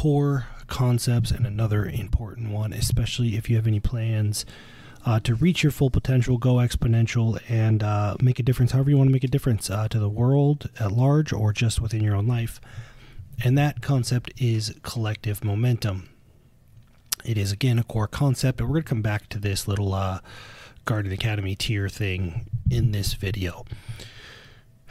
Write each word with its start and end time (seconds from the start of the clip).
core 0.00 0.46
concepts 0.66 1.30
and 1.30 1.44
another 1.44 1.84
important 1.84 2.48
one, 2.50 2.72
especially 2.72 3.36
if 3.36 3.50
you 3.50 3.56
have 3.56 3.66
any 3.66 3.80
plans 3.80 4.46
uh, 5.04 5.20
to 5.20 5.34
reach 5.34 5.62
your 5.62 5.70
full 5.70 5.90
potential, 5.90 6.38
go 6.38 6.54
exponential, 6.54 7.38
and 7.50 7.82
uh, 7.82 8.16
make 8.18 8.38
a 8.38 8.42
difference 8.42 8.72
however 8.72 8.88
you 8.88 8.96
want 8.96 9.08
to 9.08 9.12
make 9.12 9.24
a 9.24 9.28
difference 9.28 9.68
uh, 9.68 9.86
to 9.88 9.98
the 9.98 10.08
world 10.08 10.70
at 10.80 10.90
large 10.90 11.34
or 11.34 11.52
just 11.52 11.82
within 11.82 12.02
your 12.02 12.16
own 12.16 12.26
life. 12.26 12.62
And 13.44 13.58
that 13.58 13.82
concept 13.82 14.32
is 14.38 14.74
collective 14.82 15.44
momentum. 15.44 16.08
It 17.22 17.36
is, 17.36 17.52
again, 17.52 17.78
a 17.78 17.84
core 17.84 18.08
concept, 18.08 18.58
and 18.58 18.70
we're 18.70 18.76
going 18.76 18.84
to 18.84 18.88
come 18.88 19.02
back 19.02 19.28
to 19.28 19.38
this 19.38 19.68
little 19.68 19.92
uh, 19.92 20.20
Guardian 20.86 21.12
Academy 21.12 21.54
tier 21.54 21.90
thing 21.90 22.46
in 22.70 22.92
this 22.92 23.12
video. 23.12 23.66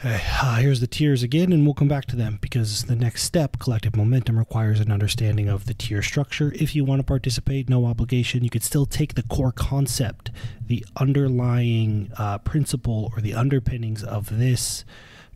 Uh, 0.02 0.56
here's 0.56 0.80
the 0.80 0.86
tiers 0.86 1.22
again, 1.22 1.52
and 1.52 1.66
we'll 1.66 1.74
come 1.74 1.88
back 1.88 2.06
to 2.06 2.16
them 2.16 2.38
because 2.40 2.84
the 2.84 2.96
next 2.96 3.22
step, 3.22 3.58
collective 3.58 3.94
momentum, 3.94 4.38
requires 4.38 4.80
an 4.80 4.90
understanding 4.90 5.46
of 5.46 5.66
the 5.66 5.74
tier 5.74 6.00
structure. 6.00 6.52
If 6.54 6.74
you 6.74 6.86
want 6.86 7.00
to 7.00 7.04
participate, 7.04 7.68
no 7.68 7.84
obligation. 7.84 8.42
You 8.42 8.48
could 8.48 8.62
still 8.62 8.86
take 8.86 9.14
the 9.14 9.22
core 9.24 9.52
concept, 9.52 10.30
the 10.64 10.86
underlying 10.96 12.10
uh, 12.16 12.38
principle, 12.38 13.12
or 13.14 13.20
the 13.20 13.34
underpinnings 13.34 14.02
of 14.02 14.38
this 14.38 14.86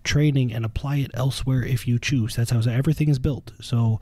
training 0.02 0.51
and 0.52 0.65
apply 0.65 0.96
it 0.96 1.10
elsewhere 1.12 1.62
if 1.62 1.87
you 1.87 1.99
choose. 1.99 2.37
That's 2.37 2.51
how 2.51 2.60
everything 2.60 3.10
is 3.10 3.19
built. 3.19 3.52
So, 3.60 4.01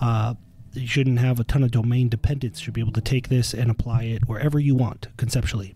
uh, 0.00 0.34
you 0.72 0.86
shouldn't 0.86 1.18
have 1.18 1.40
a 1.40 1.44
ton 1.44 1.64
of 1.64 1.72
domain 1.72 2.08
dependence. 2.08 2.60
You 2.60 2.66
should 2.66 2.74
be 2.74 2.80
able 2.80 2.92
to 2.92 3.00
take 3.00 3.28
this 3.28 3.52
and 3.52 3.72
apply 3.72 4.04
it 4.04 4.28
wherever 4.28 4.60
you 4.60 4.76
want 4.76 5.08
conceptually. 5.16 5.74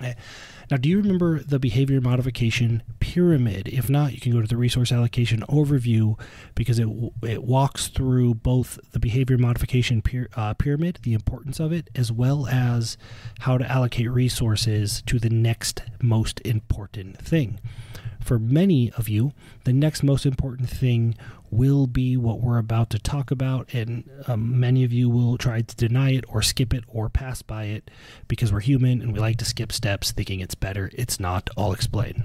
Okay. 0.00 0.14
Now, 0.70 0.76
do 0.76 0.88
you 0.88 0.98
remember 0.98 1.42
the 1.42 1.58
behavior 1.58 2.00
modification 2.00 2.82
pyramid? 2.98 3.68
If 3.68 3.88
not, 3.88 4.12
you 4.12 4.20
can 4.20 4.32
go 4.32 4.40
to 4.40 4.48
the 4.48 4.56
resource 4.56 4.90
allocation 4.90 5.40
overview 5.48 6.18
because 6.54 6.78
it 6.78 6.88
it 7.22 7.44
walks 7.44 7.88
through 7.88 8.34
both 8.34 8.78
the 8.92 8.98
behavior 8.98 9.38
modification 9.38 10.02
uh, 10.34 10.54
pyramid, 10.54 10.98
the 11.02 11.14
importance 11.14 11.60
of 11.60 11.72
it, 11.72 11.88
as 11.94 12.10
well 12.10 12.46
as 12.48 12.98
how 13.40 13.56
to 13.58 13.70
allocate 13.70 14.10
resources 14.10 15.02
to 15.06 15.18
the 15.18 15.30
next 15.30 15.82
most 16.02 16.40
important 16.44 17.18
thing. 17.18 17.60
For 18.20 18.40
many 18.40 18.90
of 18.92 19.08
you, 19.08 19.32
the 19.64 19.72
next 19.72 20.02
most 20.02 20.26
important 20.26 20.68
thing 20.68 21.14
will 21.50 21.86
be 21.86 22.16
what 22.16 22.40
we're 22.40 22.58
about 22.58 22.90
to 22.90 22.98
talk 22.98 23.30
about, 23.30 23.72
and 23.72 24.08
um, 24.26 24.58
many 24.58 24.84
of 24.84 24.92
you 24.92 25.08
will 25.08 25.38
try 25.38 25.62
to 25.62 25.76
deny 25.76 26.12
it 26.12 26.24
or 26.28 26.42
skip 26.42 26.74
it 26.74 26.84
or 26.88 27.08
pass 27.08 27.42
by 27.42 27.64
it 27.64 27.90
because 28.28 28.52
we're 28.52 28.60
human 28.60 29.00
and 29.00 29.12
we 29.12 29.20
like 29.20 29.36
to 29.38 29.44
skip 29.44 29.72
steps 29.72 30.12
thinking 30.12 30.40
it's 30.40 30.54
better. 30.54 30.90
It's 30.94 31.20
not. 31.20 31.48
I'll 31.56 31.72
explain. 31.72 32.24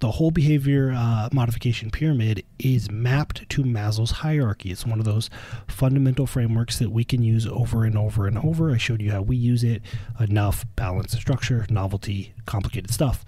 The 0.00 0.12
whole 0.12 0.30
behavior 0.30 0.92
uh, 0.96 1.28
modification 1.32 1.90
pyramid 1.90 2.44
is 2.58 2.90
mapped 2.90 3.48
to 3.50 3.64
Maslow's 3.64 4.10
hierarchy. 4.10 4.70
It's 4.70 4.86
one 4.86 4.98
of 4.98 5.04
those 5.04 5.28
fundamental 5.68 6.26
frameworks 6.26 6.78
that 6.78 6.90
we 6.90 7.04
can 7.04 7.22
use 7.22 7.46
over 7.46 7.84
and 7.84 7.96
over 7.98 8.26
and 8.26 8.38
over. 8.38 8.70
I 8.70 8.78
showed 8.78 9.02
you 9.02 9.12
how 9.12 9.22
we 9.22 9.36
use 9.36 9.62
it 9.62 9.82
enough, 10.18 10.64
balance, 10.76 11.12
structure, 11.12 11.66
novelty, 11.68 12.34
complicated 12.46 12.90
stuff. 12.90 13.24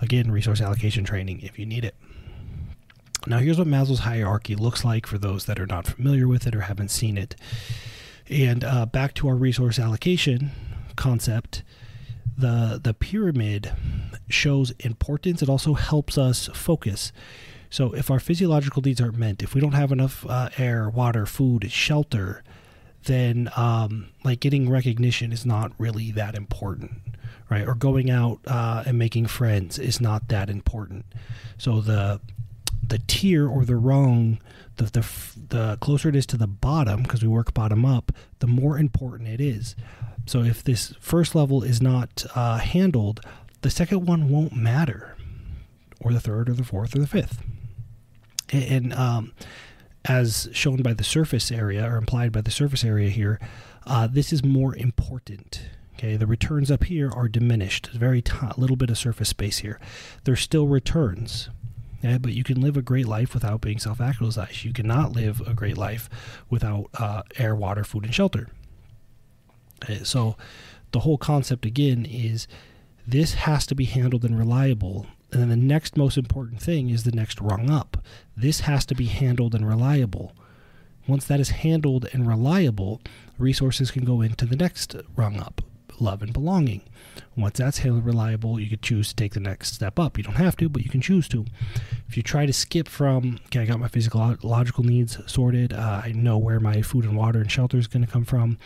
Again, 0.00 0.30
resource 0.30 0.60
allocation 0.60 1.04
training 1.04 1.40
if 1.40 1.58
you 1.58 1.66
need 1.66 1.84
it. 1.84 1.94
Now, 3.26 3.38
here's 3.38 3.58
what 3.58 3.66
Maslow's 3.66 4.00
hierarchy 4.00 4.54
looks 4.54 4.84
like 4.84 5.06
for 5.06 5.18
those 5.18 5.46
that 5.46 5.58
are 5.58 5.66
not 5.66 5.86
familiar 5.86 6.28
with 6.28 6.46
it 6.46 6.54
or 6.54 6.62
haven't 6.62 6.90
seen 6.90 7.16
it. 7.16 7.36
And 8.28 8.64
uh, 8.64 8.86
back 8.86 9.14
to 9.14 9.28
our 9.28 9.34
resource 9.34 9.78
allocation 9.78 10.50
concept, 10.96 11.62
the 12.36 12.80
the 12.82 12.94
pyramid 12.94 13.72
shows 14.28 14.72
importance. 14.80 15.42
It 15.42 15.48
also 15.48 15.74
helps 15.74 16.18
us 16.18 16.48
focus. 16.54 17.12
So, 17.70 17.92
if 17.92 18.10
our 18.10 18.20
physiological 18.20 18.82
needs 18.82 19.00
aren't 19.00 19.16
met, 19.16 19.42
if 19.42 19.54
we 19.54 19.60
don't 19.60 19.72
have 19.72 19.92
enough 19.92 20.24
uh, 20.28 20.48
air, 20.58 20.88
water, 20.88 21.26
food, 21.26 21.70
shelter, 21.70 22.42
then 23.04 23.50
um, 23.56 24.08
like 24.22 24.40
getting 24.40 24.70
recognition 24.70 25.32
is 25.32 25.44
not 25.44 25.72
really 25.78 26.10
that 26.12 26.34
important, 26.34 26.92
right? 27.50 27.66
Or 27.66 27.74
going 27.74 28.10
out 28.10 28.40
uh, 28.46 28.84
and 28.86 28.98
making 28.98 29.26
friends 29.26 29.78
is 29.78 30.00
not 30.00 30.28
that 30.28 30.48
important. 30.48 31.04
So 31.58 31.80
the 31.80 32.20
the 32.88 33.00
tier 33.06 33.48
or 33.48 33.64
the 33.64 33.76
rung, 33.76 34.38
the 34.76 34.84
the, 34.84 35.06
the 35.48 35.78
closer 35.80 36.08
it 36.08 36.16
is 36.16 36.26
to 36.26 36.36
the 36.36 36.46
bottom, 36.46 37.02
because 37.02 37.22
we 37.22 37.28
work 37.28 37.54
bottom 37.54 37.84
up, 37.84 38.12
the 38.38 38.46
more 38.46 38.78
important 38.78 39.28
it 39.28 39.40
is. 39.40 39.76
So 40.26 40.42
if 40.42 40.62
this 40.62 40.94
first 41.00 41.34
level 41.34 41.62
is 41.62 41.82
not 41.82 42.24
uh, 42.34 42.58
handled, 42.58 43.20
the 43.62 43.70
second 43.70 44.06
one 44.06 44.28
won't 44.28 44.56
matter, 44.56 45.16
or 46.00 46.12
the 46.12 46.20
third, 46.20 46.48
or 46.48 46.54
the 46.54 46.64
fourth, 46.64 46.96
or 46.96 47.00
the 47.00 47.06
fifth. 47.06 47.42
And 48.52 48.92
um, 48.92 49.32
as 50.04 50.48
shown 50.52 50.82
by 50.82 50.94
the 50.94 51.04
surface 51.04 51.50
area, 51.50 51.90
or 51.90 51.96
implied 51.96 52.32
by 52.32 52.40
the 52.40 52.50
surface 52.50 52.84
area 52.84 53.10
here, 53.10 53.40
uh, 53.86 54.06
this 54.06 54.32
is 54.32 54.44
more 54.44 54.76
important. 54.76 55.62
Okay, 55.94 56.16
the 56.16 56.26
returns 56.26 56.70
up 56.70 56.84
here 56.84 57.10
are 57.10 57.28
diminished. 57.28 57.88
Very 57.88 58.20
t- 58.20 58.34
little 58.56 58.76
bit 58.76 58.90
of 58.90 58.98
surface 58.98 59.28
space 59.28 59.58
here. 59.58 59.78
There's 60.24 60.40
still 60.40 60.66
returns. 60.66 61.50
But 62.04 62.34
you 62.34 62.44
can 62.44 62.60
live 62.60 62.76
a 62.76 62.82
great 62.82 63.06
life 63.06 63.32
without 63.32 63.60
being 63.60 63.78
self-actualized. 63.78 64.64
You 64.64 64.72
cannot 64.72 65.12
live 65.12 65.40
a 65.46 65.54
great 65.54 65.78
life 65.78 66.08
without 66.50 66.90
uh, 66.94 67.22
air, 67.36 67.54
water, 67.54 67.82
food, 67.82 68.04
and 68.04 68.14
shelter. 68.14 68.48
Okay, 69.82 70.04
so 70.04 70.36
the 70.92 71.00
whole 71.00 71.18
concept 71.18 71.64
again 71.64 72.06
is 72.06 72.46
this 73.06 73.34
has 73.34 73.66
to 73.66 73.74
be 73.74 73.84
handled 73.84 74.24
and 74.24 74.38
reliable. 74.38 75.06
And 75.32 75.42
then 75.42 75.48
the 75.48 75.56
next 75.56 75.96
most 75.96 76.16
important 76.16 76.60
thing 76.60 76.90
is 76.90 77.04
the 77.04 77.12
next 77.12 77.40
rung 77.40 77.70
up. 77.70 77.96
This 78.36 78.60
has 78.60 78.86
to 78.86 78.94
be 78.94 79.06
handled 79.06 79.54
and 79.54 79.66
reliable. 79.66 80.32
Once 81.06 81.24
that 81.26 81.40
is 81.40 81.50
handled 81.50 82.06
and 82.12 82.26
reliable, 82.26 83.00
resources 83.38 83.90
can 83.90 84.04
go 84.04 84.20
into 84.20 84.46
the 84.46 84.56
next 84.56 84.94
rung 85.16 85.38
up 85.38 85.60
love 86.00 86.22
and 86.22 86.32
belonging. 86.32 86.82
Once 87.36 87.58
that's 87.58 87.78
handled 87.78 88.04
reliable, 88.04 88.58
you 88.58 88.68
could 88.68 88.82
choose 88.82 89.08
to 89.08 89.16
take 89.16 89.34
the 89.34 89.40
next 89.40 89.74
step 89.74 89.98
up. 89.98 90.16
You 90.16 90.24
don't 90.24 90.34
have 90.34 90.56
to, 90.58 90.68
but 90.68 90.82
you 90.82 90.90
can 90.90 91.00
choose 91.00 91.28
to. 91.28 91.44
If 92.08 92.16
you 92.16 92.22
try 92.22 92.46
to 92.46 92.52
skip 92.52 92.88
from, 92.88 93.40
okay, 93.46 93.60
I 93.60 93.66
got 93.66 93.80
my 93.80 93.88
physiological 93.88 94.84
needs 94.84 95.18
sorted, 95.30 95.72
uh, 95.72 96.02
I 96.04 96.12
know 96.12 96.38
where 96.38 96.60
my 96.60 96.82
food 96.82 97.04
and 97.04 97.16
water 97.16 97.40
and 97.40 97.50
shelter 97.50 97.78
is 97.78 97.86
going 97.86 98.04
to 98.04 98.10
come 98.10 98.24
from. 98.24 98.58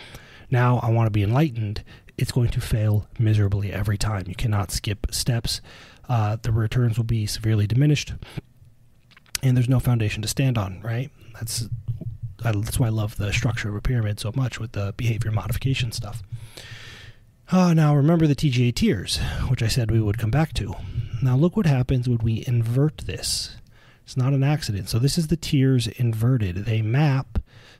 Now 0.50 0.78
I 0.82 0.90
want 0.90 1.06
to 1.06 1.10
be 1.10 1.22
enlightened. 1.22 1.82
It's 2.16 2.32
going 2.32 2.50
to 2.50 2.60
fail 2.60 3.06
miserably 3.18 3.72
every 3.72 3.98
time. 3.98 4.24
You 4.26 4.34
cannot 4.34 4.70
skip 4.70 5.06
steps. 5.10 5.60
Uh, 6.08 6.36
the 6.40 6.52
returns 6.52 6.96
will 6.96 7.04
be 7.04 7.26
severely 7.26 7.66
diminished, 7.66 8.14
and 9.42 9.56
there's 9.56 9.68
no 9.68 9.78
foundation 9.78 10.22
to 10.22 10.28
stand 10.28 10.56
on. 10.56 10.80
Right? 10.82 11.10
That's 11.34 11.68
that's 12.42 12.78
why 12.78 12.86
I 12.86 12.90
love 12.90 13.16
the 13.16 13.32
structure 13.32 13.68
of 13.68 13.74
a 13.74 13.80
pyramid 13.80 14.20
so 14.20 14.32
much 14.34 14.58
with 14.58 14.72
the 14.72 14.94
behavior 14.96 15.30
modification 15.30 15.92
stuff. 15.92 16.22
Uh, 17.50 17.72
now 17.72 17.96
remember 17.96 18.26
the 18.26 18.36
TGA 18.36 18.74
tiers, 18.74 19.18
which 19.48 19.62
I 19.62 19.68
said 19.68 19.90
we 19.90 20.02
would 20.02 20.18
come 20.18 20.30
back 20.30 20.52
to. 20.54 20.74
Now 21.22 21.34
look 21.34 21.56
what 21.56 21.64
happens 21.64 22.06
when 22.06 22.18
we 22.18 22.44
invert 22.46 22.98
this. 22.98 23.56
It's 24.04 24.18
not 24.18 24.34
an 24.34 24.42
accident. 24.42 24.90
So 24.90 24.98
this 24.98 25.16
is 25.16 25.28
the 25.28 25.36
tiers 25.36 25.86
inverted. 25.86 26.66
They 26.66 26.82
map 26.82 27.38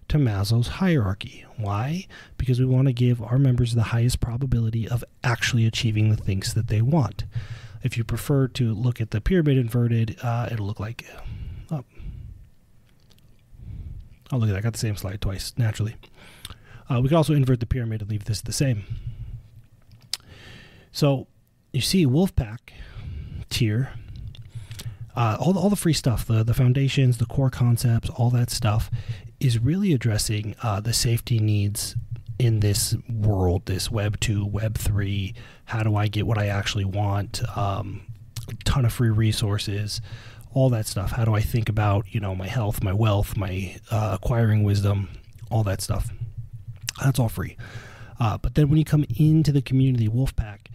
to 0.09 0.17
Maslow's 0.17 0.69
hierarchy. 0.69 1.45
Why? 1.59 2.07
Because 2.39 2.59
we 2.59 2.65
want 2.65 2.89
to 2.89 2.95
give 2.95 3.23
our 3.23 3.39
members 3.39 3.75
the 3.75 3.85
highest 3.85 4.21
probability 4.21 4.89
of 4.89 5.05
actually 5.23 5.67
achieving 5.67 6.09
the 6.09 6.17
things 6.17 6.55
that 6.55 6.69
they 6.69 6.81
want. 6.81 7.25
If 7.83 7.99
you 7.99 8.05
prefer 8.05 8.49
to 8.49 8.73
look 8.73 9.03
at 9.03 9.11
the 9.11 9.21
pyramid 9.21 9.59
inverted, 9.59 10.17
uh, 10.23 10.49
it'll 10.51 10.67
look 10.67 10.81
like. 10.81 11.05
Oh. 11.71 11.85
oh, 14.33 14.37
look 14.39 14.49
at 14.49 14.53
that. 14.53 14.59
I 14.59 14.63
got 14.63 14.73
the 14.73 14.79
same 14.79 14.97
slide 14.97 15.21
twice, 15.21 15.53
naturally. 15.59 15.97
Uh, 16.91 17.01
we 17.03 17.09
could 17.11 17.17
also 17.17 17.35
invert 17.35 17.61
the 17.61 17.67
pyramid 17.67 18.01
and 18.01 18.11
leave 18.11 18.25
this 18.25 18.41
the 18.41 18.53
same. 18.53 18.85
So 20.99 21.29
you 21.73 21.81
see 21.81 22.07
Wolfpack 22.07 22.59
tier, 23.51 23.93
uh, 25.15 25.37
all, 25.39 25.53
the, 25.53 25.61
all 25.61 25.71
the 25.71 25.77
free 25.77 25.93
stuff, 25.93 26.27
the, 26.27 26.43
the 26.43 26.55
foundations, 26.55 27.19
the 27.19 27.27
core 27.27 27.51
concepts, 27.51 28.11
all 28.11 28.31
that 28.31 28.51
stuff 28.51 28.91
is 29.39 29.61
really 29.61 29.93
addressing 29.93 30.57
uh, 30.61 30.81
the 30.81 30.93
safety 30.93 31.39
needs 31.39 31.95
in 32.41 32.59
this 32.59 32.97
world, 33.09 33.67
this 33.67 33.93
Web 33.93 34.19
2, 34.19 34.45
Web 34.45 34.77
3. 34.77 35.35
How 35.67 35.85
do 35.85 35.95
I 35.95 36.09
get 36.09 36.27
what 36.27 36.37
I 36.37 36.49
actually 36.49 36.85
want? 36.85 37.43
Um, 37.57 38.03
a 38.49 38.55
ton 38.65 38.85
of 38.85 38.93
free 38.93 39.11
resources, 39.11 40.01
all 40.53 40.69
that 40.71 40.89
stuff. 40.89 41.13
How 41.13 41.25
do 41.25 41.33
I 41.33 41.43
think 41.43 41.69
about, 41.69 42.13
you 42.13 42.19
know, 42.19 42.35
my 42.35 42.49
health, 42.49 42.83
my 42.83 42.93
wealth, 42.93 43.37
my 43.37 43.77
uh, 43.93 44.19
acquiring 44.21 44.65
wisdom, 44.65 45.11
all 45.49 45.63
that 45.63 45.81
stuff. 45.81 46.11
That's 47.01 47.21
all 47.21 47.29
free. 47.29 47.57
Uh, 48.19 48.37
but 48.37 48.57
then 48.57 48.69
when 48.69 48.79
you 48.79 48.85
come 48.85 49.05
into 49.17 49.53
the 49.53 49.63
community 49.63 50.09
Wolfpack, 50.09 50.67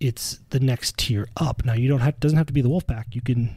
it's 0.00 0.40
the 0.50 0.60
next 0.60 0.96
tier 0.98 1.28
up. 1.36 1.64
Now 1.64 1.74
you 1.74 1.88
don't 1.88 2.00
have 2.00 2.18
doesn't 2.20 2.38
have 2.38 2.46
to 2.46 2.52
be 2.52 2.60
the 2.62 2.68
Wolfpack. 2.68 3.14
You 3.14 3.20
can 3.20 3.50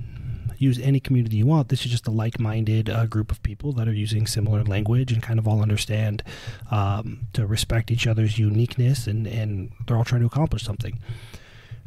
use 0.58 0.78
any 0.80 1.00
community 1.00 1.38
you 1.38 1.46
want. 1.48 1.70
This 1.70 1.86
is 1.86 1.92
just 1.92 2.08
a 2.08 2.12
like-minded 2.12 2.88
uh, 2.90 3.08
group 3.08 3.32
of 3.32 3.42
people 3.42 3.72
that 3.74 3.88
are 3.88 3.94
using 3.94 4.28
similar 4.28 4.64
language 4.64 5.12
and 5.12 5.24
kind 5.24 5.40
of 5.40 5.48
all 5.48 5.62
understand 5.62 6.22
um, 6.70 7.22
to 7.34 7.48
respect 7.48 7.90
each 7.90 8.06
other's 8.06 8.38
uniqueness 8.38 9.08
and 9.08 9.26
and 9.28 9.72
they're 9.88 9.98
all 9.98 10.04
trying 10.06 10.22
to 10.22 10.28
accomplish 10.28 10.64
something. 10.64 11.00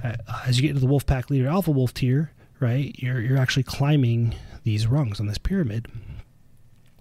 Uh, 0.03 0.17
as 0.47 0.57
you 0.57 0.63
get 0.63 0.71
into 0.77 0.81
the 0.87 0.93
Wolfpack 0.93 1.31
leader 1.31 1.49
Alpha 1.49 1.71
Wolf 1.71 1.95
tier, 1.95 2.33
right? 2.61 2.95
You're 2.99 3.21
you're 3.21 3.39
actually 3.39 3.63
climbing 3.63 4.35
these 4.65 4.87
rungs 4.87 5.21
on 5.21 5.27
this 5.27 5.39
pyramid. 5.39 5.89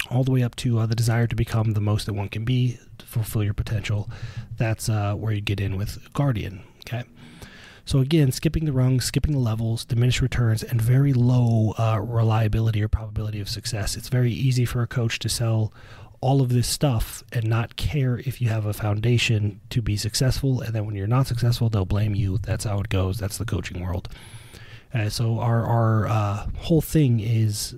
all 0.10 0.24
the 0.24 0.32
way 0.32 0.44
up 0.44 0.56
to 0.58 0.80
uh, 0.80 0.86
the 0.86 0.96
desire 0.96 1.28
to 1.28 1.36
become 1.36 1.72
the 1.74 1.82
most 1.82 2.06
that 2.06 2.14
one 2.14 2.30
can 2.30 2.44
be, 2.46 2.78
to 2.98 3.06
fulfill 3.06 3.44
your 3.44 3.54
potential. 3.54 4.10
That's 4.58 4.90
uh, 4.90 5.16
where 5.16 5.34
you 5.34 5.42
get 5.42 5.60
in 5.60 5.78
with 5.78 6.12
Guardian. 6.14 6.64
Okay. 6.88 7.04
So 7.86 8.00
again, 8.00 8.32
skipping 8.32 8.66
the 8.66 8.72
rungs, 8.72 9.04
skipping 9.06 9.34
the 9.34 9.40
levels, 9.40 9.84
diminished 9.84 10.22
returns, 10.22 10.64
and 10.64 10.82
very 10.82 11.12
low 11.14 11.74
uh, 11.78 12.00
reliability 12.02 12.82
or 12.82 12.88
probability 12.88 13.42
of 13.42 13.50
success. 13.50 13.98
It's 13.98 14.08
very 14.08 14.32
easy 14.32 14.64
for 14.64 14.82
a 14.82 14.88
coach 14.88 15.20
to 15.20 15.30
sell 15.30 15.74
all 16.22 16.42
of 16.42 16.48
this 16.48 16.68
stuff 16.68 17.22
and 17.34 17.44
not 17.46 17.76
care 17.76 18.20
if 18.20 18.40
you 18.40 18.48
have 18.48 18.66
a 18.66 18.74
foundation 18.74 19.60
to 19.70 19.82
be 19.82 19.98
successful. 19.98 20.62
And 20.62 20.74
then 20.74 20.86
when 20.86 20.96
you're 20.96 21.08
not 21.08 21.28
successful, 21.28 21.70
they'll 21.70 21.84
blame 21.84 22.16
you. 22.16 22.38
That's 22.38 22.64
how 22.64 22.80
it 22.80 22.88
goes. 22.88 23.18
That's 23.20 23.38
the 23.38 23.46
coaching 23.46 23.82
world. 23.82 24.08
Uh, 24.94 25.10
so 25.10 25.40
our 25.40 25.66
our 25.66 26.08
uh, 26.08 26.48
whole 26.60 26.82
thing 26.82 27.20
is 27.20 27.76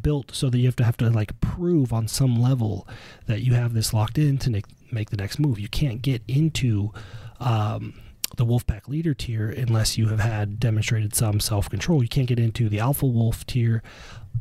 built 0.00 0.34
so 0.34 0.48
that 0.48 0.58
you 0.58 0.66
have 0.66 0.76
to 0.76 0.84
have 0.84 0.96
to 0.96 1.10
like 1.10 1.38
prove 1.40 1.92
on 1.92 2.08
some 2.08 2.40
level 2.40 2.86
that 3.26 3.42
you 3.42 3.54
have 3.54 3.74
this 3.74 3.92
locked 3.92 4.16
in 4.16 4.38
to 4.38 4.48
make, 4.48 4.64
make 4.90 5.10
the 5.10 5.16
next 5.16 5.38
move. 5.38 5.58
You 5.58 5.68
can't 5.68 6.00
get 6.00 6.22
into 6.28 6.92
um, 7.40 7.94
the 8.40 8.46
Wolfpack 8.46 8.88
leader 8.88 9.12
tier 9.12 9.50
unless 9.50 9.98
you 9.98 10.08
have 10.08 10.20
had 10.20 10.58
demonstrated 10.58 11.14
some 11.14 11.40
self 11.40 11.68
control. 11.68 12.02
You 12.02 12.08
can't 12.08 12.26
get 12.26 12.38
into 12.38 12.70
the 12.70 12.80
Alpha 12.80 13.04
Wolf 13.04 13.44
tier 13.44 13.82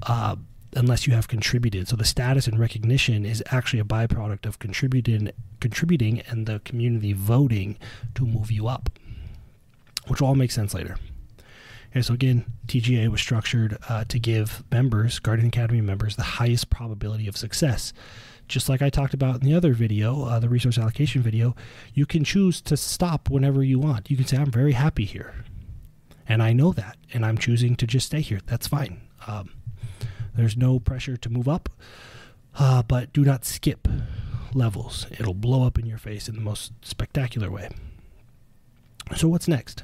uh, 0.04 0.38
unless 0.74 1.06
you 1.06 1.13
have 1.13 1.28
contributed. 1.28 1.90
So 1.90 1.98
the 1.98 2.06
status 2.06 2.48
and 2.48 2.57
recognition 2.57 3.25
is 3.25 3.44
actually 3.48 3.81
a 3.81 3.84
byproduct 3.84 4.46
of 4.46 4.57
contributing, 4.57 5.31
contributing 5.60 6.22
and 6.30 6.46
the 6.46 6.62
community 6.62 7.12
voting 7.12 7.78
to 8.16 8.25
move 8.25 8.50
you 8.50 8.69
up, 8.69 8.90
which 10.07 10.22
will 10.22 10.30
all 10.30 10.36
make 10.36 10.51
sense 10.51 10.74
later. 10.74 10.96
So 12.01 12.13
again, 12.13 12.45
TGA 12.68 13.09
was 13.09 13.19
structured 13.19 13.77
uh, 13.89 14.03
to 14.06 14.19
give 14.19 14.63
members, 14.71 15.19
Guardian 15.19 15.47
Academy 15.47 15.81
members, 15.81 16.15
the 16.15 16.24
highest 16.24 16.69
probability 16.69 17.27
of 17.27 17.36
success. 17.36 17.94
Just 18.47 18.69
like 18.69 18.81
I 18.81 18.89
talked 18.89 19.13
about 19.13 19.41
in 19.41 19.41
the 19.41 19.56
other 19.56 19.74
video, 19.74 20.24
uh, 20.24 20.39
the 20.39 20.50
resource 20.50 20.77
allocation 20.77 21.21
video, 21.21 21.56
you 21.94 22.06
can 22.06 22.24
choose 22.24 22.62
to 22.62 22.77
stop 22.77 23.30
whenever 23.30 23.63
you 23.63 23.80
want. 23.80 24.09
You 24.09 24.18
can 24.18 24.25
say, 24.25 24.38
I'm 24.38 24.51
very 24.51 24.74
happy 24.74 25.06
here. 25.06 25.33
And 26.27 26.44
I 26.44 26.53
know 26.53 26.71
that. 26.74 26.97
And 27.13 27.25
I'm 27.25 27.38
choosing 27.38 27.75
to 27.77 27.88
just 27.88 28.07
stay 28.07 28.21
here. 28.21 28.39
That's 28.45 28.68
fine. 28.68 29.01
Um, 29.27 29.51
there's 30.36 30.56
no 30.56 30.80
pressure 30.80 31.18
to 31.18 31.30
move 31.30 31.50
up. 31.50 31.69
Uh, 32.57 32.83
but 32.83 33.13
do 33.13 33.24
not 33.24 33.45
skip 33.45 33.88
levels. 34.53 35.06
It'll 35.12 35.33
blow 35.33 35.65
up 35.65 35.77
in 35.77 35.86
your 35.86 35.97
face 35.97 36.27
in 36.27 36.36
the 36.36 36.41
most 36.41 36.71
spectacular 36.83 37.51
way. 37.51 37.69
So, 39.15 39.27
what's 39.27 39.47
next? 39.47 39.83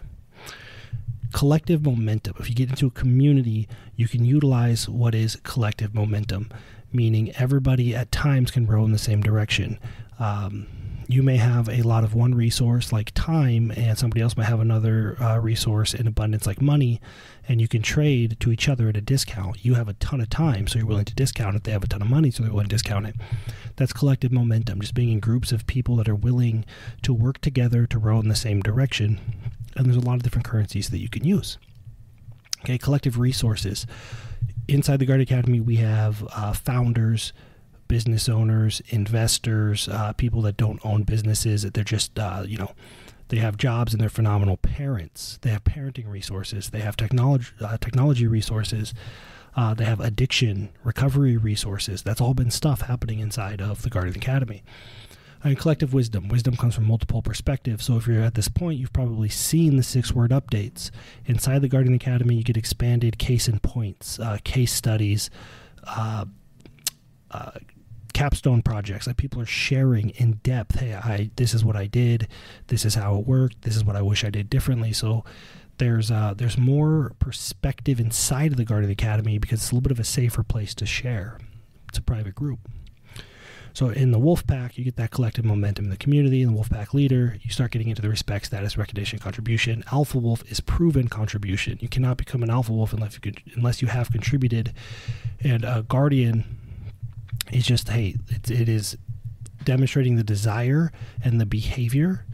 Collective 1.36 1.84
momentum. 1.84 2.34
If 2.40 2.48
you 2.48 2.56
get 2.56 2.70
into 2.70 2.88
a 2.88 2.92
community, 2.92 3.68
you 3.98 4.08
can 4.08 4.24
utilize 4.24 4.88
what 4.88 5.14
is 5.14 5.36
collective 5.44 5.94
momentum, 5.94 6.50
meaning 6.94 7.34
everybody 7.36 7.94
at 7.94 8.10
times 8.10 8.52
can 8.52 8.66
row 8.66 8.86
in 8.86 8.94
the 8.94 8.98
same 8.98 9.22
direction. 9.22 9.78
Um, 10.18 10.66
you 11.10 11.22
may 11.22 11.36
have 11.36 11.68
a 11.68 11.82
lot 11.82 12.06
of 12.06 12.16
one 12.16 12.34
resource 12.34 12.94
like 12.94 13.12
time, 13.14 13.74
and 13.76 14.00
somebody 14.00 14.22
else 14.22 14.38
might 14.38 14.46
have 14.46 14.62
another 14.62 15.22
uh, 15.22 15.38
resource 15.38 15.94
in 15.94 16.08
abundance 16.08 16.48
like 16.48 16.62
money, 16.62 17.02
and 17.50 17.60
you 17.60 17.68
can 17.68 17.82
trade 17.82 18.38
to 18.40 18.50
each 18.50 18.70
other 18.70 18.88
at 18.88 18.96
a 18.96 19.02
discount. 19.02 19.66
You 19.66 19.74
have 19.74 19.90
a 19.90 19.94
ton 19.96 20.22
of 20.22 20.30
time, 20.30 20.68
so 20.68 20.80
you're 20.80 20.88
willing 20.88 21.04
to 21.04 21.16
discount 21.16 21.58
it. 21.58 21.66
They 21.66 21.74
have 21.74 21.84
a 21.84 21.88
ton 21.88 22.02
of 22.02 22.10
money, 22.10 22.32
so 22.32 22.44
they're 22.44 22.52
willing 22.54 22.70
to 22.70 22.76
discount 22.76 23.08
it. 23.08 23.16
That's 23.76 23.92
collective 23.92 24.32
momentum, 24.32 24.80
just 24.80 24.96
being 24.96 25.12
in 25.12 25.20
groups 25.20 25.52
of 25.52 25.68
people 25.68 25.98
that 25.98 26.08
are 26.08 26.16
willing 26.16 26.64
to 27.02 27.14
work 27.14 27.42
together 27.42 27.86
to 27.88 28.00
row 28.00 28.22
in 28.22 28.30
the 28.30 28.36
same 28.36 28.62
direction 28.62 29.20
and 29.76 29.86
there's 29.86 29.98
a 29.98 30.02
lot 30.02 30.16
of 30.16 30.24
different 30.24 30.46
currencies 30.46 30.90
that 30.90 31.00
you 31.00 31.10
can 31.10 31.24
use. 31.24 31.58
Okay, 32.62 32.78
collective 32.78 33.20
resources. 33.20 33.86
Inside 34.68 34.98
the 34.98 35.06
Guard 35.06 35.22
Academy, 35.22 35.60
we 35.60 35.76
have 35.76 36.26
uh, 36.36 36.54
founders, 36.54 37.34
business 37.88 38.28
owners, 38.28 38.82
investors, 38.90 39.88
uh, 39.88 40.14
people 40.14 40.42
that 40.42 40.58
don't 40.58 40.84
own 40.84 41.04
businesses. 41.04 41.62
That 41.62 41.76
they're 41.76 41.84
just, 41.84 42.18
uh, 42.18 42.44
you 42.48 42.58
know, 42.58 42.72
they 43.28 43.38
have 43.38 43.58
jobs 43.58 43.94
and 43.94 44.02
they're 44.02 44.10
phenomenal 44.10 44.58
parents. 44.58 45.38
They 45.42 45.52
have 45.52 45.64
parenting 45.64 46.10
resources. 46.10 46.72
They 46.72 46.80
have 46.80 46.98
technology 46.98 47.52
uh, 47.62 47.78
technology 47.78 48.28
resources. 48.28 48.94
Uh, 49.56 49.74
they 49.74 49.86
have 49.86 50.00
addiction 50.00 50.70
recovery 50.84 51.38
resources. 51.38 52.02
That's 52.02 52.20
all 52.20 52.34
been 52.34 52.52
stuff 52.52 52.82
happening 52.82 53.20
inside 53.20 53.62
of 53.62 53.84
the 53.84 53.90
Guardian 53.90 54.18
Academy 54.18 54.64
and 55.46 55.58
collective 55.58 55.94
wisdom. 55.94 56.28
Wisdom 56.28 56.58
comes 56.58 56.74
from 56.74 56.86
multiple 56.86 57.22
perspectives. 57.22 57.86
So 57.86 57.98
if 57.98 58.08
you're 58.08 58.24
at 58.24 58.34
this 58.34 58.48
point, 58.48 58.80
you've 58.80 58.94
probably 58.94 59.30
seen 59.30 59.78
the 59.78 59.84
six 59.84 60.12
word 60.12 60.32
updates. 60.32 60.90
Inside 61.26 61.62
the 61.62 61.68
Guardian 61.68 61.94
Academy, 61.94 62.36
you 62.36 62.44
get 62.44 62.58
expanded 62.58 63.20
case 63.20 63.48
and 63.48 63.62
points, 63.62 64.20
uh, 64.20 64.40
case 64.44 64.74
studies, 64.74 65.30
uh, 65.84 66.26
uh, 67.30 67.52
capstone 68.14 68.64
projects 68.64 69.06
that 69.06 69.18
people 69.18 69.40
are 69.40 69.46
sharing 69.46 70.10
in 70.12 70.40
depth. 70.44 70.80
Hey, 70.80 70.96
I 70.96 71.30
this 71.36 71.54
is 71.54 71.64
what 71.64 71.76
I 71.76 71.86
did. 71.86 72.28
This 72.68 72.84
is 72.84 72.96
how 72.96 73.18
it 73.18 73.28
worked. 73.28 73.62
This 73.62 73.76
is 73.76 73.86
what 73.86 73.96
I 73.96 74.02
wish 74.02 74.24
I 74.24 74.32
did 74.32 74.50
differently. 74.50 74.94
So 74.94 75.24
there's 75.78 76.10
uh, 76.10 76.34
there's 76.36 76.58
more 76.58 77.14
perspective 77.20 78.00
inside 78.00 78.52
of 78.52 78.58
the 78.58 78.66
Guardian 78.66 78.92
Academy 78.92 79.38
because 79.38 79.60
it's 79.60 79.72
a 79.72 79.76
little 79.76 79.82
bit 79.82 79.92
of 79.92 80.00
a 80.00 80.06
safer 80.06 80.42
place 80.42 80.74
to 80.76 80.88
share. 80.88 81.38
It's 81.90 82.00
a 82.00 82.02
private 82.02 82.34
group. 82.34 82.60
So 83.76 83.90
in 83.90 84.12
the 84.12 84.20
wolf 84.20 84.48
pack, 84.48 84.78
you 84.78 84.86
get 84.86 84.96
that 84.96 85.12
collective 85.12 85.44
momentum 85.44 85.86
in 85.86 85.92
the 85.92 85.98
community. 85.98 86.42
In 86.42 86.48
the 86.48 86.54
wolf 86.54 86.70
pack 86.70 86.94
leader, 86.94 87.38
you 87.42 87.52
start 87.52 87.72
getting 87.72 87.90
into 87.90 88.02
the 88.02 88.08
respect, 88.08 88.46
status, 88.46 88.78
recognition, 88.78 89.20
contribution. 89.20 89.84
Alpha 89.92 90.18
wolf 90.18 90.50
is 90.50 90.62
proven 90.62 91.10
contribution. 91.10 91.78
You 91.82 91.90
cannot 91.90 92.16
become 92.16 92.42
an 92.42 92.50
alpha 92.50 92.72
wolf 92.72 92.94
unless 92.94 93.16
you 93.16 93.20
could, 93.20 93.42
unless 93.54 93.82
you 93.82 93.90
have 93.90 94.10
contributed. 94.10 94.74
And 95.42 95.66
a 95.66 95.84
guardian 95.88 96.46
is 97.52 97.66
just 97.66 97.90
hey, 97.90 98.16
it, 98.30 98.50
it 98.50 98.70
is 98.70 98.98
demonstrating 99.66 100.16
the 100.16 100.24
desire 100.24 100.94
and 101.22 101.42
the 101.42 101.46
behavior 101.46 102.26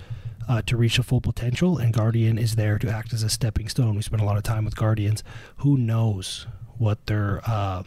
uh, 0.47 0.61
to 0.63 0.77
reach 0.77 0.99
a 0.99 1.03
full 1.03 1.21
potential, 1.21 1.77
and 1.77 1.93
Guardian 1.93 2.37
is 2.37 2.55
there 2.55 2.77
to 2.77 2.89
act 2.89 3.13
as 3.13 3.23
a 3.23 3.29
stepping 3.29 3.67
stone. 3.67 3.95
We 3.95 4.01
spend 4.01 4.21
a 4.21 4.25
lot 4.25 4.37
of 4.37 4.43
time 4.43 4.65
with 4.65 4.75
Guardians. 4.75 5.23
Who 5.57 5.77
knows 5.77 6.45
what 6.77 7.05
their 7.07 7.41
uh, 7.45 7.83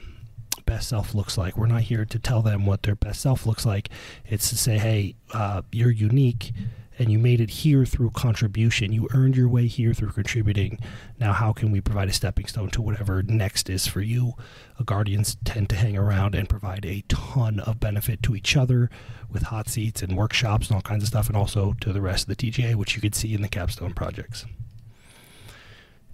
best 0.75 0.89
self 0.89 1.15
looks 1.15 1.39
like. 1.39 1.57
We're 1.57 1.69
not 1.69 1.83
here 1.83 2.05
to 2.05 2.19
tell 2.19 2.43
them 2.43 2.67
what 2.67 2.83
their 2.83 2.97
best 2.97 3.21
self 3.21 3.47
looks 3.47 3.65
like. 3.65 3.91
It's 4.27 4.49
to 4.49 4.57
say, 4.57 4.77
hey, 4.77 5.15
uh, 5.33 5.63
you're 5.71 5.93
unique 5.93 6.51
and 6.99 7.13
you 7.13 7.19
made 7.19 7.41
it 7.41 7.49
here 7.49 7.85
through 7.85 8.11
contribution. 8.11 8.93
You 8.93 9.07
earned 9.15 9.37
your 9.37 9.49
way 9.49 9.69
here 9.69 9.95
through 9.95 10.11
contributing. 10.11 10.81
Now, 11.21 11.33
how 11.33 11.53
can 11.53 11.71
we 11.71 11.81
provide 11.81 12.09
a 12.09 12.13
stepping 12.13 12.47
stone 12.47 12.71
to 12.71 12.83
whatever 12.83 13.23
next 13.23 13.71
is 13.71 13.87
for 13.87 14.01
you? 14.01 14.33
Uh, 14.77 14.83
guardians 14.83 15.37
tend 15.45 15.69
to 15.69 15.77
hang 15.77 15.97
around 15.97 16.35
and 16.35 16.49
provide 16.49 16.85
a 16.85 17.05
ton 17.07 17.61
of 17.61 17.79
benefit 17.79 18.21
to 18.25 18.35
each 18.35 18.57
other 18.57 18.91
with 19.31 19.45
hot 19.45 19.69
seats 19.69 20.03
and 20.03 20.17
workshops 20.17 20.67
and 20.67 20.75
all 20.75 20.83
kinds 20.83 21.05
of 21.05 21.09
stuff, 21.09 21.29
and 21.29 21.37
also 21.37 21.77
to 21.81 21.93
the 21.93 22.01
rest 22.01 22.29
of 22.29 22.37
the 22.37 22.51
TGA, 22.51 22.75
which 22.75 22.97
you 22.97 23.01
could 23.01 23.15
see 23.15 23.33
in 23.33 23.43
the 23.43 23.49
capstone 23.49 23.95
projects. 23.95 24.45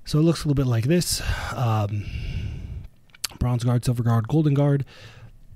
So 0.04 0.18
it 0.18 0.22
looks 0.22 0.44
a 0.44 0.48
little 0.48 0.62
bit 0.62 0.68
like 0.68 0.84
this. 0.84 1.22
Um, 1.54 2.04
bronze 3.40 3.64
guard, 3.64 3.84
silver 3.84 4.04
guard, 4.04 4.28
golden 4.28 4.54
guard. 4.54 4.84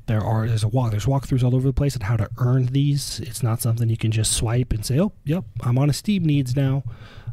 There 0.06 0.20
are 0.20 0.48
there's 0.48 0.64
a 0.64 0.68
walk 0.68 0.90
there's 0.90 1.06
walkthroughs 1.06 1.44
all 1.44 1.54
over 1.54 1.68
the 1.68 1.72
place 1.72 1.96
on 1.96 2.02
how 2.02 2.16
to 2.16 2.28
earn 2.38 2.66
these. 2.66 3.20
It's 3.20 3.42
not 3.42 3.62
something 3.62 3.88
you 3.88 3.96
can 3.96 4.10
just 4.10 4.32
swipe 4.32 4.72
and 4.72 4.84
say, 4.84 4.98
oh, 4.98 5.12
yep, 5.24 5.44
I'm 5.62 5.78
on 5.78 5.88
esteem 5.88 6.24
needs 6.24 6.56
now. 6.56 6.82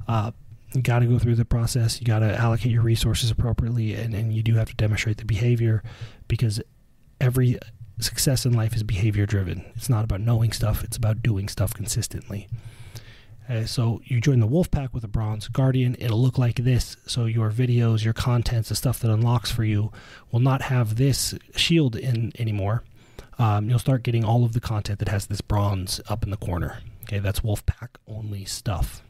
Uh, 0.08 0.32
you 0.74 0.82
got 0.82 1.00
to 1.00 1.06
go 1.06 1.20
through 1.20 1.36
the 1.36 1.46
process. 1.46 2.00
You 2.00 2.06
got 2.06 2.20
to 2.20 2.38
allocate 2.38 2.72
your 2.72 2.84
resources 2.84 3.30
appropriately, 3.30 3.94
and, 3.94 4.14
and 4.14 4.34
you 4.34 4.42
do 4.42 4.56
have 4.56 4.70
to 4.70 4.76
demonstrate 4.76 5.18
the 5.18 5.26
behavior 5.26 5.84
because 6.28 6.62
every 7.20 7.58
success 8.00 8.46
in 8.46 8.54
life 8.54 8.74
is 8.76 8.84
behavior 8.84 9.26
driven. 9.26 9.66
It's 9.76 9.90
not 9.90 10.06
about 10.06 10.22
knowing 10.22 10.54
stuff; 10.54 10.84
it's 10.84 10.98
about 10.98 11.22
doing 11.22 11.50
stuff 11.50 11.74
consistently. 11.74 12.48
Uh, 13.50 13.66
so 13.66 14.02
you 14.06 14.22
join 14.22 14.40
the 14.40 14.48
wolf 14.48 14.72
pack 14.72 14.94
with 14.94 15.04
a 15.04 15.08
bronze 15.08 15.48
guardian. 15.48 15.96
It'll 16.00 16.22
look 16.22 16.38
like 16.38 16.58
this. 16.58 16.96
So 17.06 17.26
your 17.26 17.52
videos, 17.52 18.04
your 18.04 18.14
contents, 18.14 18.70
the 18.70 18.76
stuff 18.76 19.00
that 19.00 19.12
unlocks 19.12 19.52
for 19.52 19.64
you 19.64 19.92
will 20.32 20.40
not 20.40 20.64
have 20.64 20.96
this 20.96 21.34
shield 21.56 21.96
in 21.96 22.32
anymore. 22.40 22.84
Um, 23.40 23.70
you'll 23.70 23.80
start 23.80 24.04
getting 24.04 24.24
all 24.24 24.46
of 24.46 24.54
the 24.54 24.60
content 24.60 25.00
that 25.00 25.10
has 25.10 25.26
this 25.26 25.42
bronze 25.42 26.00
up 26.08 26.24
in 26.24 26.30
the 26.30 26.38
corner. 26.38 26.78
Okay, 27.04 27.20
that's 27.20 27.44
wolf 27.44 27.66
pack 27.66 27.98
only 28.08 28.46
stuff. 28.46 29.02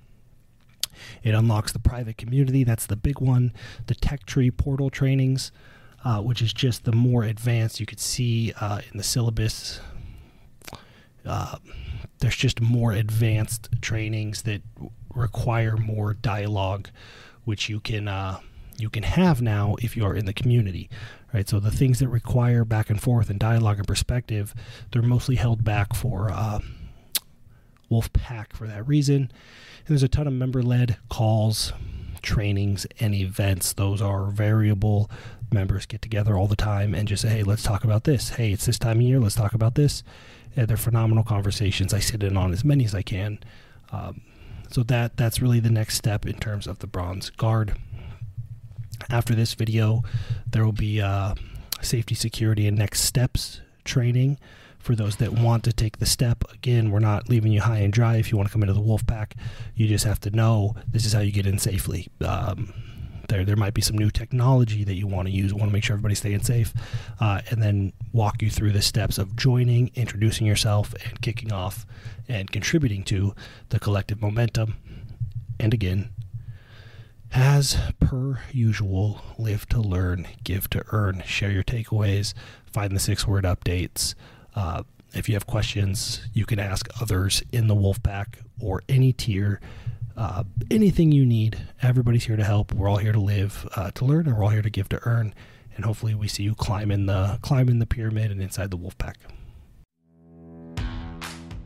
It 1.24 1.34
unlocks 1.34 1.72
the 1.72 1.80
private 1.80 2.18
community. 2.18 2.64
That's 2.64 2.86
the 2.86 2.96
big 2.96 3.20
one. 3.20 3.54
The 3.88 3.96
tech 3.96 4.26
tree 4.26 4.52
portal 4.52 4.90
trainings, 4.90 5.52
uh, 6.04 6.22
which 6.22 6.42
is 6.42 6.54
just 6.54 6.86
the 6.86 6.92
more 6.92 7.24
advanced. 7.24 7.80
You 7.80 7.86
could 7.86 8.00
see 8.00 8.54
uh, 8.60 8.82
in 8.92 8.98
the 8.98 9.04
syllabus. 9.04 9.80
There's 11.24 12.36
just 12.36 12.62
more 12.62 12.92
advanced 12.92 13.70
trainings 13.82 14.44
that 14.44 14.62
require 15.14 15.76
more 15.76 16.14
dialogue, 16.14 16.90
which 17.46 17.68
you 17.68 17.80
can 17.80 18.08
uh, 18.08 18.40
you 18.78 18.90
can 18.90 19.04
have 19.04 19.42
now 19.42 19.76
if 19.82 19.98
you 19.98 20.06
are 20.06 20.16
in 20.16 20.26
the 20.26 20.34
community, 20.34 20.90
right? 21.34 21.48
So 21.48 21.60
the 21.60 21.72
things 21.72 22.00
that 22.00 22.08
require 22.08 22.66
back 22.66 22.90
and 22.90 23.02
forth 23.02 23.30
and 23.30 23.40
dialogue 23.40 23.78
and 23.78 23.88
perspective, 23.88 24.54
they're 24.92 25.02
mostly 25.02 25.36
held 25.36 25.64
back 25.64 25.96
for 25.96 26.32
uh, 26.32 26.60
Wolfpack 27.90 28.54
for 28.54 28.68
that 28.68 28.88
reason. 28.88 29.32
And 29.80 29.88
there's 29.88 30.04
a 30.04 30.08
ton 30.08 30.28
of 30.28 30.34
member-led 30.34 30.98
calls, 31.10 31.74
trainings, 32.22 32.86
and 33.00 33.14
events. 33.14 33.74
Those 33.74 34.02
are 34.02 34.26
variable. 34.32 35.10
Members 35.54 35.86
get 35.86 36.02
together 36.02 36.38
all 36.38 36.48
the 36.48 36.56
time 36.56 36.94
and 36.94 37.08
just 37.08 37.22
say, 37.24 37.30
hey, 37.30 37.44
let's 37.44 37.64
talk 37.64 37.84
about 37.84 38.04
this. 38.04 38.30
Hey, 38.30 38.52
it's 38.52 38.66
this 38.66 38.80
time 38.80 38.98
of 38.98 39.04
year. 39.04 39.20
Let's 39.20 39.36
talk 39.36 39.54
about 39.54 39.76
this. 39.76 40.04
And 40.56 40.68
they're 40.68 40.78
phenomenal 40.78 41.24
conversations. 41.24 41.94
I 41.94 42.00
sit 42.00 42.24
in 42.24 42.38
on 42.38 42.52
as 42.52 42.64
many 42.64 42.86
as 42.86 42.94
I 42.94 43.02
can. 43.02 43.40
Um, 43.92 44.22
so 44.70 44.84
that 44.84 45.18
that's 45.18 45.42
really 45.42 45.60
the 45.60 45.70
next 45.70 45.96
step 45.96 46.26
in 46.26 46.36
terms 46.36 46.68
of 46.68 46.80
the 46.80 46.88
bronze 46.88 47.30
guard. 47.30 47.76
After 49.10 49.36
this 49.36 49.54
video, 49.54 50.04
there 50.50 50.64
will 50.64 50.72
be 50.72 51.02
uh, 51.02 51.36
safety, 51.82 52.16
security, 52.16 52.68
and 52.68 52.78
next 52.78 53.02
steps 53.02 53.62
training 53.84 54.38
for 54.80 54.96
those 54.96 55.18
that 55.18 55.34
want 55.34 55.64
to 55.64 55.74
take 55.74 55.98
the 55.98 56.06
step. 56.06 56.44
Again, 56.54 56.92
we're 56.92 57.00
not 57.00 57.30
leaving 57.30 57.52
you 57.52 57.62
high 57.62 57.80
and 57.80 57.94
dry. 57.94 58.18
If 58.18 58.32
you 58.32 58.38
want 58.38 58.50
to 58.50 58.54
come 58.54 58.64
into 58.64 58.74
the 58.74 58.82
wolf 58.82 59.06
pack, 59.06 59.36
you 59.76 59.88
just 59.88 60.06
have 60.06 60.20
to 60.22 60.32
know 60.32 60.76
this 60.88 61.06
is 61.06 61.14
how 61.14 61.20
you 61.20 61.32
get 61.32 61.46
in 61.46 61.58
safely. 61.58 62.08
Um, 62.26 62.74
there, 63.32 63.46
there 63.46 63.56
might 63.56 63.74
be 63.74 63.82
some 63.82 63.98
new 63.98 64.12
technology 64.12 64.84
that 64.84 64.96
you 64.96 65.08
want 65.08 65.28
to 65.28 65.34
use. 65.34 65.54
Want 65.54 65.70
to 65.70 65.74
make 65.74 65.84
sure 65.84 65.96
everybody's 65.96 66.20
staying 66.20 66.44
safe, 66.44 66.74
uh, 67.20 67.42
and 67.50 67.64
then 67.64 67.94
walk 68.12 68.42
you 68.42 68.50
through 68.50 68.74
the 68.74 68.82
steps 68.82 69.18
of 69.18 69.36
joining, 69.36 69.90
introducing 69.96 70.46
yourself, 70.46 70.94
and 71.06 71.22
kicking 71.22 71.52
off 71.52 71.86
and 72.28 72.52
contributing 72.52 73.04
to 73.06 73.34
the 73.70 73.80
collective 73.80 74.22
momentum. 74.22 74.76
And 75.60 75.74
again, 75.74 76.10
as 77.34 77.78
per 78.00 78.42
usual, 78.52 79.22
live 79.38 79.66
to 79.70 79.80
learn, 79.80 80.28
give 80.44 80.70
to 80.72 80.84
earn. 80.92 81.24
Share 81.26 81.52
your 81.52 81.64
takeaways, 81.64 82.34
find 82.72 82.94
the 82.94 83.00
six 83.00 83.26
word 83.26 83.46
updates. 83.46 84.14
Uh, 84.54 84.84
if 85.14 85.30
you 85.30 85.36
have 85.36 85.48
questions, 85.48 86.22
you 86.34 86.46
can 86.46 86.60
ask 86.60 86.90
others 87.02 87.42
in 87.52 87.68
the 87.68 87.76
wolf 87.76 88.04
pack 88.04 88.40
or 88.60 88.84
any 88.90 89.14
tier. 89.14 89.62
Uh, 90.18 90.44
anything 90.70 91.12
you 91.12 91.26
need, 91.26 91.58
everybody's 91.82 92.26
here 92.26 92.36
to 92.36 92.44
help. 92.44 92.74
We're 92.74 92.90
all 92.90 92.98
here 92.98 93.14
to 93.14 93.20
live, 93.20 93.68
uh, 93.76 93.92
to 93.92 94.06
learn, 94.06 94.28
and 94.28 94.38
we're 94.38 94.44
all 94.44 94.50
here 94.50 94.62
to 94.62 94.70
give 94.70 94.90
to 94.90 95.00
earn. 95.08 95.34
And 95.76 95.86
hopefully, 95.86 96.14
we 96.14 96.28
see 96.28 96.44
you 96.44 96.54
climb 96.54 96.92
in 96.92 97.06
the 97.06 97.40
climb 97.42 97.70
in 97.70 97.80
the 97.80 97.86
pyramid 97.86 98.32
and 98.32 98.42
inside 98.42 98.72
the 98.72 98.78
wolf 98.78 98.98
pack. 98.98 99.18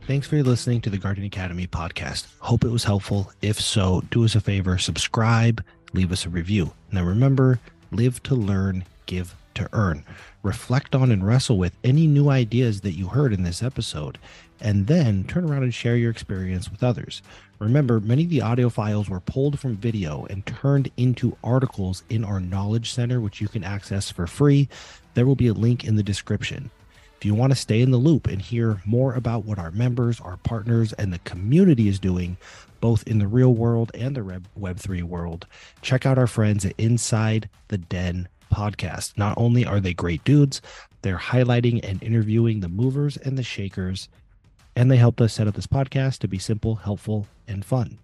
Thanks 0.06 0.28
for 0.28 0.40
listening 0.40 0.80
to 0.82 0.90
the 0.90 0.98
Guardian 0.98 1.26
Academy 1.26 1.66
podcast. 1.66 2.26
Hope 2.38 2.64
it 2.64 2.70
was 2.70 2.84
helpful. 2.84 3.32
If 3.42 3.60
so, 3.60 4.04
do 4.12 4.24
us 4.24 4.36
a 4.36 4.40
favor, 4.40 4.78
subscribe, 4.78 5.64
leave 5.94 6.12
us 6.12 6.24
a 6.24 6.28
review. 6.28 6.72
Now 6.92 7.02
remember, 7.02 7.58
live 7.90 8.22
to 8.22 8.36
learn, 8.36 8.84
give 9.06 9.34
to 9.56 9.68
earn. 9.72 10.04
Reflect 10.44 10.94
on 10.94 11.10
and 11.10 11.26
wrestle 11.26 11.58
with 11.58 11.76
any 11.82 12.06
new 12.06 12.28
ideas 12.28 12.82
that 12.82 12.92
you 12.92 13.08
heard 13.08 13.32
in 13.32 13.42
this 13.42 13.64
episode, 13.64 14.18
and 14.60 14.86
then 14.86 15.24
turn 15.24 15.50
around 15.50 15.64
and 15.64 15.74
share 15.74 15.96
your 15.96 16.12
experience 16.12 16.70
with 16.70 16.84
others. 16.84 17.20
Remember, 17.58 18.00
many 18.00 18.24
of 18.24 18.30
the 18.30 18.42
audio 18.42 18.68
files 18.68 19.08
were 19.08 19.20
pulled 19.20 19.58
from 19.58 19.76
video 19.76 20.26
and 20.26 20.44
turned 20.44 20.90
into 20.98 21.36
articles 21.42 22.04
in 22.10 22.22
our 22.22 22.38
Knowledge 22.38 22.92
Center, 22.92 23.20
which 23.20 23.40
you 23.40 23.48
can 23.48 23.64
access 23.64 24.10
for 24.10 24.26
free. 24.26 24.68
There 25.14 25.24
will 25.24 25.36
be 25.36 25.48
a 25.48 25.54
link 25.54 25.82
in 25.84 25.96
the 25.96 26.02
description. 26.02 26.70
If 27.16 27.24
you 27.24 27.34
want 27.34 27.52
to 27.52 27.58
stay 27.58 27.80
in 27.80 27.92
the 27.92 27.96
loop 27.96 28.26
and 28.26 28.42
hear 28.42 28.82
more 28.84 29.14
about 29.14 29.46
what 29.46 29.58
our 29.58 29.70
members, 29.70 30.20
our 30.20 30.36
partners, 30.36 30.92
and 30.92 31.10
the 31.10 31.18
community 31.20 31.88
is 31.88 31.98
doing, 31.98 32.36
both 32.80 33.06
in 33.06 33.18
the 33.18 33.26
real 33.26 33.54
world 33.54 33.90
and 33.94 34.14
the 34.14 34.42
Web3 34.60 35.02
world, 35.02 35.46
check 35.80 36.04
out 36.04 36.18
our 36.18 36.26
friends 36.26 36.66
at 36.66 36.74
Inside 36.76 37.48
the 37.68 37.78
Den 37.78 38.28
podcast. 38.52 39.16
Not 39.16 39.34
only 39.38 39.64
are 39.64 39.80
they 39.80 39.94
great 39.94 40.22
dudes, 40.24 40.60
they're 41.00 41.16
highlighting 41.16 41.80
and 41.82 42.02
interviewing 42.02 42.60
the 42.60 42.68
movers 42.68 43.16
and 43.16 43.38
the 43.38 43.42
shakers, 43.42 44.10
and 44.76 44.90
they 44.90 44.98
helped 44.98 45.20
us 45.22 45.32
set 45.32 45.48
up 45.48 45.54
this 45.54 45.66
podcast 45.66 46.18
to 46.18 46.28
be 46.28 46.38
simple, 46.38 46.76
helpful, 46.76 47.26
and 47.48 47.64
fun. 47.64 47.98